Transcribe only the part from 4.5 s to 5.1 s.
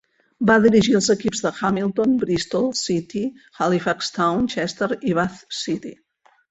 Chester